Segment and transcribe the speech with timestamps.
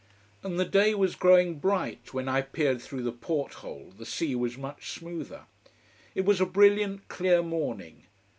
[0.41, 4.57] And the day was growing bright when I peered through the porthle, the sea was
[4.57, 5.45] much smoother.
[6.15, 8.07] It was a brilliant clear morning.